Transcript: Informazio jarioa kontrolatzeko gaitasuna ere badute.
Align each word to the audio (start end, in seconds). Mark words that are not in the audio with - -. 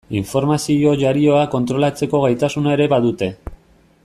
Informazio 0.19 0.93
jarioa 1.01 1.43
kontrolatzeko 1.57 2.25
gaitasuna 2.27 2.77
ere 2.79 2.93
badute. 2.97 3.35